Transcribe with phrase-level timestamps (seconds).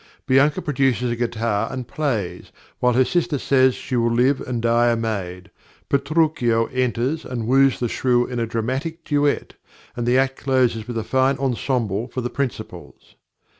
[0.25, 4.87] Bianca produces a guitar and plays, while her sister says she will live and die
[4.89, 5.51] a maid.
[5.89, 9.53] Petruchio enters and woos the Shrew in a dramatic duet,
[9.95, 13.13] and the act closes with a fine ensemble for the principals.